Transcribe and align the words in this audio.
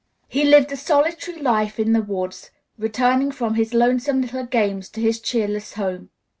He 0.27 0.43
lived 0.45 0.71
a 0.71 0.77
solitary 0.77 1.39
life 1.39 1.77
in 1.79 1.93
the 1.93 2.01
woods, 2.01 2.49
returning 2.75 3.31
from 3.31 3.53
his 3.53 3.71
lonesome 3.75 4.21
little 4.23 4.47
games 4.47 4.89
to 4.89 4.99
his 4.99 5.19
cheerless 5.21 5.73
home. 5.73 6.09